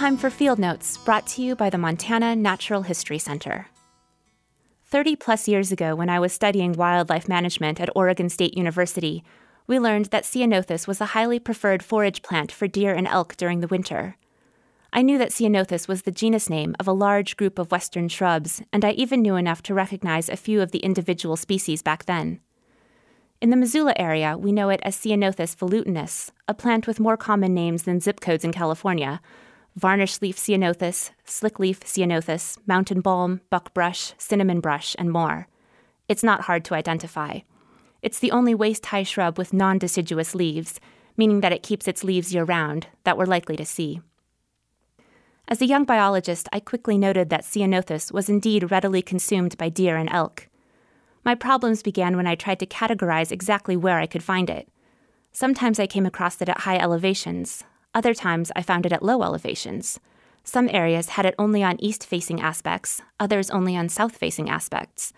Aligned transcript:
time 0.00 0.16
for 0.16 0.30
Field 0.30 0.58
Notes, 0.58 0.96
brought 0.96 1.26
to 1.26 1.42
you 1.42 1.54
by 1.54 1.68
the 1.68 1.76
Montana 1.76 2.34
Natural 2.34 2.80
History 2.80 3.18
Center. 3.18 3.66
30 4.86 5.14
plus 5.14 5.46
years 5.46 5.72
ago, 5.72 5.94
when 5.94 6.08
I 6.08 6.18
was 6.18 6.32
studying 6.32 6.72
wildlife 6.72 7.28
management 7.28 7.78
at 7.78 7.94
Oregon 7.94 8.30
State 8.30 8.56
University, 8.56 9.22
we 9.66 9.78
learned 9.78 10.06
that 10.06 10.24
Ceanothus 10.24 10.86
was 10.86 11.02
a 11.02 11.12
highly 11.12 11.38
preferred 11.38 11.82
forage 11.82 12.22
plant 12.22 12.50
for 12.50 12.66
deer 12.66 12.94
and 12.94 13.06
elk 13.06 13.36
during 13.36 13.60
the 13.60 13.68
winter. 13.68 14.16
I 14.90 15.02
knew 15.02 15.18
that 15.18 15.32
Ceanothus 15.32 15.86
was 15.86 16.00
the 16.00 16.10
genus 16.10 16.48
name 16.48 16.74
of 16.80 16.88
a 16.88 16.92
large 16.92 17.36
group 17.36 17.58
of 17.58 17.70
western 17.70 18.08
shrubs, 18.08 18.62
and 18.72 18.86
I 18.86 18.92
even 18.92 19.20
knew 19.20 19.36
enough 19.36 19.62
to 19.64 19.74
recognize 19.74 20.30
a 20.30 20.36
few 20.36 20.62
of 20.62 20.70
the 20.70 20.78
individual 20.78 21.36
species 21.36 21.82
back 21.82 22.06
then. 22.06 22.40
In 23.42 23.50
the 23.50 23.56
Missoula 23.56 23.92
area, 23.96 24.38
we 24.38 24.50
know 24.50 24.70
it 24.70 24.80
as 24.82 24.96
Ceanothus 24.96 25.54
velutinus, 25.54 26.30
a 26.48 26.54
plant 26.54 26.86
with 26.86 27.00
more 27.00 27.18
common 27.18 27.52
names 27.52 27.82
than 27.82 28.00
zip 28.00 28.20
codes 28.20 28.46
in 28.46 28.52
California 28.52 29.20
varnish 29.76 30.20
leaf 30.20 30.36
ceanothus, 30.36 31.10
slick 31.24 31.58
leaf 31.58 31.80
ceanothus, 31.80 32.58
mountain 32.66 33.00
balm, 33.00 33.40
buckbrush, 33.50 34.14
cinnamon 34.18 34.60
brush, 34.60 34.96
and 34.98 35.10
more. 35.10 35.48
It's 36.08 36.24
not 36.24 36.42
hard 36.42 36.64
to 36.66 36.74
identify. 36.74 37.40
It's 38.02 38.18
the 38.18 38.32
only 38.32 38.54
waist 38.54 38.86
high 38.86 39.02
shrub 39.02 39.38
with 39.38 39.52
non 39.52 39.78
deciduous 39.78 40.34
leaves, 40.34 40.80
meaning 41.16 41.40
that 41.40 41.52
it 41.52 41.62
keeps 41.62 41.86
its 41.86 42.02
leaves 42.02 42.34
year 42.34 42.44
round, 42.44 42.88
that 43.04 43.16
we're 43.16 43.26
likely 43.26 43.56
to 43.56 43.64
see. 43.64 44.00
As 45.46 45.60
a 45.60 45.66
young 45.66 45.84
biologist, 45.84 46.48
I 46.52 46.60
quickly 46.60 46.96
noted 46.96 47.28
that 47.30 47.42
Ceanothus 47.42 48.12
was 48.12 48.28
indeed 48.28 48.70
readily 48.70 49.02
consumed 49.02 49.58
by 49.58 49.68
deer 49.68 49.96
and 49.96 50.08
elk. 50.12 50.48
My 51.24 51.34
problems 51.34 51.82
began 51.82 52.16
when 52.16 52.26
I 52.26 52.36
tried 52.36 52.60
to 52.60 52.66
categorize 52.66 53.32
exactly 53.32 53.76
where 53.76 53.98
I 53.98 54.06
could 54.06 54.22
find 54.22 54.48
it. 54.48 54.68
Sometimes 55.32 55.78
I 55.78 55.86
came 55.86 56.06
across 56.06 56.40
it 56.40 56.48
at 56.48 56.60
high 56.60 56.78
elevations, 56.78 57.64
other 57.94 58.14
times 58.14 58.52
I 58.54 58.62
found 58.62 58.86
it 58.86 58.92
at 58.92 59.02
low 59.02 59.22
elevations. 59.22 60.00
Some 60.44 60.68
areas 60.72 61.10
had 61.10 61.26
it 61.26 61.34
only 61.38 61.62
on 61.62 61.82
east 61.82 62.06
facing 62.06 62.40
aspects, 62.40 63.02
others 63.18 63.50
only 63.50 63.76
on 63.76 63.88
south 63.88 64.16
facing 64.16 64.48
aspects. 64.48 65.12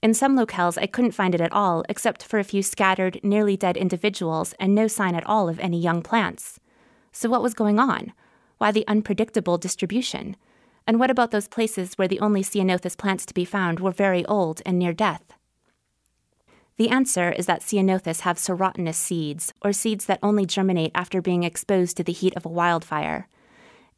In 0.00 0.14
some 0.14 0.36
locales, 0.36 0.78
I 0.80 0.86
couldn't 0.86 1.12
find 1.12 1.34
it 1.34 1.40
at 1.40 1.52
all, 1.52 1.84
except 1.88 2.22
for 2.22 2.38
a 2.38 2.44
few 2.44 2.62
scattered, 2.62 3.20
nearly 3.22 3.56
dead 3.56 3.76
individuals 3.76 4.54
and 4.60 4.74
no 4.74 4.86
sign 4.86 5.14
at 5.14 5.26
all 5.26 5.48
of 5.48 5.58
any 5.58 5.80
young 5.80 6.02
plants. 6.02 6.60
So, 7.12 7.28
what 7.28 7.42
was 7.42 7.54
going 7.54 7.78
on? 7.78 8.12
Why 8.58 8.70
the 8.70 8.86
unpredictable 8.86 9.58
distribution? 9.58 10.36
And 10.86 11.00
what 11.00 11.10
about 11.10 11.32
those 11.32 11.48
places 11.48 11.94
where 11.94 12.08
the 12.08 12.20
only 12.20 12.42
Ceanothus 12.42 12.96
plants 12.96 13.26
to 13.26 13.34
be 13.34 13.44
found 13.44 13.80
were 13.80 13.90
very 13.90 14.24
old 14.26 14.62
and 14.64 14.78
near 14.78 14.92
death? 14.92 15.34
The 16.78 16.90
answer 16.90 17.32
is 17.32 17.46
that 17.46 17.62
Ceanothus 17.62 18.20
have 18.20 18.38
serotinous 18.38 18.94
seeds, 18.94 19.52
or 19.62 19.72
seeds 19.72 20.06
that 20.06 20.20
only 20.22 20.46
germinate 20.46 20.92
after 20.94 21.20
being 21.20 21.42
exposed 21.42 21.96
to 21.96 22.04
the 22.04 22.12
heat 22.12 22.36
of 22.36 22.46
a 22.46 22.48
wildfire. 22.48 23.28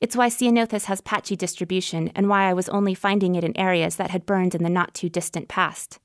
It's 0.01 0.17
why 0.17 0.31
Ceanothus 0.31 0.87
has 0.87 1.03
patchy 1.03 1.37
distribution 1.37 2.11
and 2.15 2.27
why 2.27 2.49
I 2.49 2.55
was 2.55 2.71
only 2.71 2.95
finding 2.95 3.35
it 3.35 3.45
in 3.45 3.55
areas 3.55 3.97
that 3.97 4.11
had 4.11 4.25
burned 4.25 4.55
in 4.55 4.63
the 4.63 4.71
not 4.71 4.95
too 4.95 5.11
distant 5.11 5.47
past. 5.47 5.99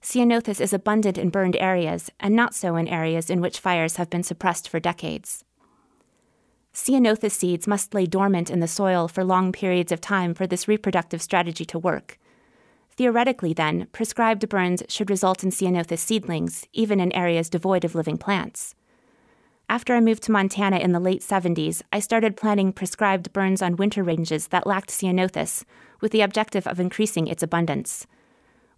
Ceanothus 0.00 0.60
is 0.60 0.72
abundant 0.72 1.18
in 1.18 1.30
burned 1.30 1.56
areas 1.56 2.08
and 2.20 2.36
not 2.36 2.54
so 2.54 2.76
in 2.76 2.86
areas 2.86 3.28
in 3.28 3.40
which 3.40 3.58
fires 3.58 3.96
have 3.96 4.08
been 4.08 4.22
suppressed 4.22 4.68
for 4.68 4.78
decades. 4.78 5.44
Ceanothus 6.72 7.32
seeds 7.32 7.66
must 7.66 7.94
lay 7.94 8.06
dormant 8.06 8.48
in 8.48 8.60
the 8.60 8.68
soil 8.68 9.08
for 9.08 9.24
long 9.24 9.50
periods 9.50 9.90
of 9.90 10.00
time 10.00 10.34
for 10.34 10.46
this 10.46 10.68
reproductive 10.68 11.20
strategy 11.20 11.64
to 11.64 11.80
work. 11.80 12.16
Theoretically, 12.96 13.52
then, 13.52 13.88
prescribed 13.92 14.48
burns 14.48 14.82
should 14.88 15.10
result 15.10 15.44
in 15.44 15.50
Ceanothus 15.50 15.98
seedlings, 15.98 16.66
even 16.72 16.98
in 16.98 17.12
areas 17.12 17.50
devoid 17.50 17.84
of 17.84 17.94
living 17.94 18.16
plants. 18.16 18.74
After 19.68 19.94
I 19.94 20.00
moved 20.00 20.22
to 20.24 20.32
Montana 20.32 20.78
in 20.78 20.92
the 20.92 21.00
late 21.00 21.20
70s, 21.20 21.82
I 21.92 21.98
started 21.98 22.36
planning 22.36 22.72
prescribed 22.72 23.32
burns 23.32 23.60
on 23.60 23.76
winter 23.76 24.02
ranges 24.02 24.48
that 24.48 24.66
lacked 24.66 24.90
Ceanothus, 24.90 25.64
with 26.00 26.12
the 26.12 26.22
objective 26.22 26.66
of 26.66 26.80
increasing 26.80 27.26
its 27.26 27.42
abundance. 27.42 28.06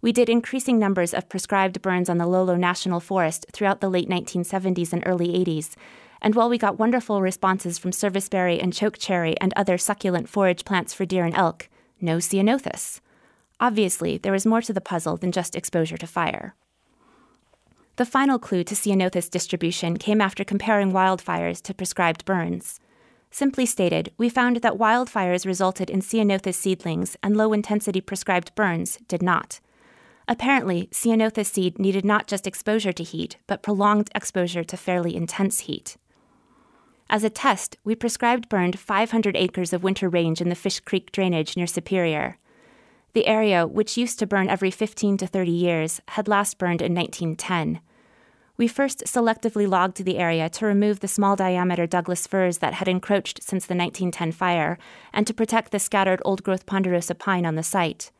We 0.01 0.11
did 0.11 0.29
increasing 0.29 0.79
numbers 0.79 1.13
of 1.13 1.29
prescribed 1.29 1.81
burns 1.81 2.09
on 2.09 2.17
the 2.17 2.25
Lolo 2.25 2.55
National 2.55 2.99
Forest 2.99 3.45
throughout 3.53 3.81
the 3.81 3.89
late 3.89 4.09
1970s 4.09 4.91
and 4.91 5.03
early 5.05 5.27
80s, 5.27 5.75
and 6.21 6.35
while 6.35 6.49
we 6.49 6.57
got 6.57 6.79
wonderful 6.79 7.21
responses 7.21 7.77
from 7.77 7.93
serviceberry 7.93 8.59
and 8.59 8.73
chokecherry 8.73 9.39
and 9.39 9.53
other 9.55 9.77
succulent 9.77 10.27
forage 10.27 10.65
plants 10.65 10.93
for 10.93 11.05
deer 11.05 11.23
and 11.23 11.35
elk, 11.35 11.69
no 12.01 12.17
ceanothus. 12.17 12.99
Obviously, 13.59 14.17
there 14.17 14.31
was 14.31 14.45
more 14.45 14.61
to 14.61 14.73
the 14.73 14.81
puzzle 14.81 15.17
than 15.17 15.31
just 15.31 15.55
exposure 15.55 15.97
to 15.97 16.07
fire. 16.07 16.55
The 17.97 18.05
final 18.05 18.39
clue 18.39 18.63
to 18.63 18.75
ceanothus 18.75 19.29
distribution 19.29 19.97
came 19.97 20.21
after 20.21 20.45
comparing 20.45 20.93
wildfires 20.93 21.61
to 21.63 21.73
prescribed 21.73 22.23
burns. 22.23 22.79
Simply 23.31 23.65
stated, 23.65 24.11
we 24.17 24.29
found 24.29 24.57
that 24.57 24.77
wildfires 24.77 25.45
resulted 25.45 25.89
in 25.89 26.01
ceanothus 26.01 26.55
seedlings 26.55 27.17
and 27.21 27.35
low 27.35 27.51
intensity 27.51 27.99
prescribed 27.99 28.55
burns 28.55 28.97
did 29.07 29.21
not. 29.21 29.59
Apparently, 30.29 30.87
ceanothus 30.91 31.47
seed 31.47 31.77
needed 31.77 32.05
not 32.05 32.27
just 32.27 32.47
exposure 32.47 32.93
to 32.93 33.03
heat, 33.03 33.37
but 33.47 33.63
prolonged 33.63 34.09
exposure 34.15 34.63
to 34.63 34.77
fairly 34.77 35.15
intense 35.15 35.61
heat. 35.61 35.97
As 37.09 37.23
a 37.23 37.29
test, 37.29 37.77
we 37.83 37.95
prescribed 37.95 38.47
burned 38.47 38.79
500 38.79 39.35
acres 39.35 39.73
of 39.73 39.83
winter 39.83 40.07
range 40.07 40.39
in 40.39 40.49
the 40.49 40.55
Fish 40.55 40.79
Creek 40.79 41.11
drainage 41.11 41.57
near 41.57 41.67
Superior. 41.67 42.37
The 43.13 43.27
area, 43.27 43.65
which 43.65 43.97
used 43.97 44.19
to 44.19 44.27
burn 44.27 44.49
every 44.49 44.71
15 44.71 45.17
to 45.17 45.27
30 45.27 45.51
years, 45.51 46.01
had 46.09 46.27
last 46.27 46.57
burned 46.57 46.81
in 46.81 46.93
1910. 46.93 47.81
We 48.55 48.67
first 48.67 49.05
selectively 49.05 49.67
logged 49.67 50.03
the 50.03 50.17
area 50.17 50.49
to 50.49 50.65
remove 50.65 50.99
the 50.99 51.07
small 51.07 51.35
diameter 51.35 51.87
Douglas 51.87 52.27
firs 52.27 52.57
that 52.57 52.73
had 52.73 52.89
encroached 52.89 53.41
since 53.41 53.65
the 53.65 53.73
1910 53.73 54.33
fire 54.33 54.77
and 55.13 55.25
to 55.25 55.33
protect 55.33 55.71
the 55.71 55.79
scattered 55.79 56.21
old 56.25 56.43
growth 56.43 56.65
ponderosa 56.65 57.15
pine 57.15 57.45
on 57.45 57.55
the 57.55 57.63
site. 57.63 58.11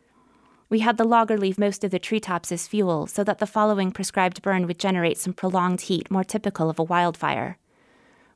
We 0.70 0.80
had 0.80 0.98
the 0.98 1.04
logger 1.04 1.38
leave 1.38 1.58
most 1.58 1.84
of 1.84 1.92
the 1.92 2.00
treetops 2.00 2.52
as 2.52 2.68
fuel 2.68 3.06
so 3.06 3.24
that 3.26 3.40
the 3.40 3.46
following 3.48 3.92
prescribed 3.92 4.42
burn 4.42 4.66
would 4.66 4.80
generate 4.80 5.18
some 5.18 5.34
prolonged 5.34 5.82
heat 5.82 6.10
more 6.10 6.24
typical 6.24 6.70
of 6.70 6.80
a 6.80 6.84
wildfire. 6.84 7.58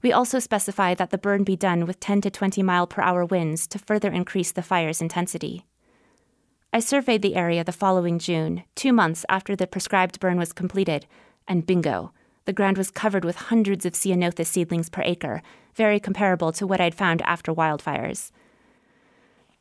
We 0.02 0.12
also 0.12 0.40
specified 0.40 0.98
that 0.98 1.12
the 1.12 1.18
burn 1.18 1.44
be 1.44 1.56
done 1.56 1.86
with 1.86 2.02
10 2.02 2.22
to 2.22 2.30
20 2.30 2.62
mile 2.64 2.86
per 2.86 3.02
hour 3.02 3.24
winds 3.24 3.66
to 3.68 3.80
further 3.80 4.12
increase 4.12 4.52
the 4.52 4.62
fire's 4.62 5.02
intensity. 5.02 5.66
I 6.76 6.80
surveyed 6.80 7.22
the 7.22 7.36
area 7.36 7.64
the 7.64 7.72
following 7.72 8.18
June, 8.18 8.64
two 8.74 8.92
months 8.94 9.28
after 9.30 9.56
the 9.56 9.68
prescribed 9.68 10.20
burn 10.20 10.40
was 10.40 10.52
completed, 10.52 11.06
and 11.48 11.68
bingo, 11.68 12.12
the 12.46 12.54
ground 12.54 12.80
was 12.80 12.90
covered 12.90 13.24
with 13.24 13.36
hundreds 13.36 13.86
of 13.86 13.94
ceanothus 13.94 14.48
seedlings 14.48 14.90
per 14.90 15.04
acre, 15.04 15.44
very 15.76 16.00
comparable 16.00 16.52
to 16.54 16.66
what 16.66 16.82
I'd 16.82 16.96
found 16.96 17.22
after 17.22 17.54
wildfires. 17.54 18.32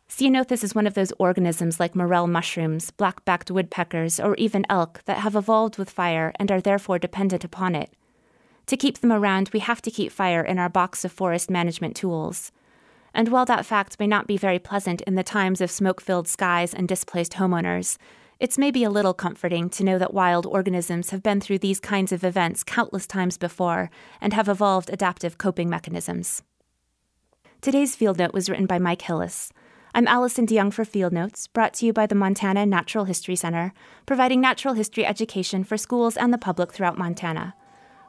Ceanothus 0.09 0.65
is 0.65 0.75
one 0.75 0.87
of 0.87 0.95
those 0.95 1.13
organisms 1.19 1.79
like 1.79 1.95
morel 1.95 2.27
mushrooms, 2.27 2.91
black 2.91 3.23
backed 3.27 3.51
woodpeckers, 3.51 4.19
or 4.19 4.35
even 4.37 4.65
elk 4.71 5.03
that 5.05 5.19
have 5.19 5.37
evolved 5.37 5.77
with 5.77 5.91
fire 5.91 6.33
and 6.37 6.51
are 6.51 6.63
therefore 6.63 6.99
dependent 6.99 7.45
upon 7.45 7.75
it. 7.75 7.93
To 8.69 8.77
keep 8.79 9.01
them 9.01 9.13
around, 9.13 9.51
we 9.53 9.59
have 9.61 9.83
to 9.83 9.91
keep 9.91 10.13
fire 10.13 10.43
in 10.43 10.59
our 10.59 10.71
box 10.71 11.05
of 11.05 11.13
forest 11.13 11.51
management 11.51 11.95
tools. 11.95 12.53
And 13.15 13.29
while 13.29 13.45
that 13.45 13.67
fact 13.67 14.01
may 14.01 14.07
not 14.07 14.27
be 14.27 14.37
very 14.37 14.59
pleasant 14.59 15.03
in 15.03 15.15
the 15.15 15.23
times 15.23 15.61
of 15.61 15.71
smoke 15.71 16.01
filled 16.01 16.29
skies 16.29 16.73
and 16.73 16.89
displaced 16.89 17.33
homeowners, 17.33 17.99
it's 18.41 18.59
maybe 18.59 18.83
a 18.83 18.91
little 18.91 19.15
comforting 19.15 19.69
to 19.71 19.85
know 19.85 19.99
that 19.99 20.15
wild 20.15 20.47
organisms 20.47 21.11
have 21.11 21.23
been 21.23 21.41
through 21.41 21.59
these 21.59 21.79
kinds 21.79 22.11
of 22.11 22.25
events 22.25 22.65
countless 22.65 23.07
times 23.07 23.39
before 23.39 23.91
and 24.21 24.33
have 24.33 24.49
evolved 24.49 24.91
adaptive 24.91 25.39
coping 25.39 25.71
mechanisms. 25.71 26.43
Today's 27.61 27.95
field 27.95 28.19
note 28.19 28.35
was 28.35 28.51
written 28.51 28.67
by 28.67 28.81
Mike 28.81 29.03
Hillis. 29.03 29.53
I'm 29.95 30.09
Allison 30.09 30.47
DeYoung 30.47 30.73
for 30.73 30.85
Field 30.85 31.13
Notes, 31.13 31.47
brought 31.47 31.75
to 31.75 31.87
you 31.87 31.93
by 31.93 32.07
the 32.07 32.15
Montana 32.15 32.67
Natural 32.67 33.05
History 33.05 33.37
Center, 33.37 33.73
providing 34.07 34.41
natural 34.41 34.75
history 34.75 35.05
education 35.05 35.63
for 35.63 35.77
schools 35.77 36.17
and 36.17 36.33
the 36.33 36.39
public 36.39 36.73
throughout 36.73 36.99
Montana. 36.99 37.55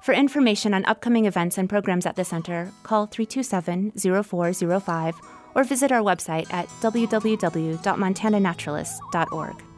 For 0.03 0.13
information 0.13 0.73
on 0.73 0.83
upcoming 0.83 1.27
events 1.27 1.57
and 1.57 1.69
programs 1.69 2.05
at 2.05 2.17
the 2.17 2.25
center, 2.25 2.73
call 2.83 3.05
327 3.05 3.93
0405 3.95 5.15
or 5.55 5.63
visit 5.63 5.93
our 5.93 6.01
website 6.01 6.53
at 6.53 6.67
www.montananaturalists.org. 6.81 9.72